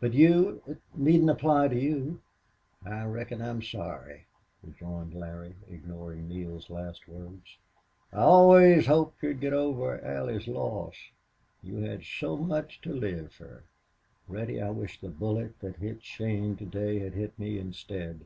[0.00, 2.18] "But you it needn't apply to you."
[2.84, 4.26] "I reckon I'm sorry,"
[4.60, 7.58] rejoined Larry, ignoring Neale's last words.
[8.12, 10.96] "I always hoped you'd get over Allie's loss....
[11.62, 13.62] You had so much to live fer."
[14.26, 18.22] "Reddy, I wish the bullet that hit Shane to day had hit me instead....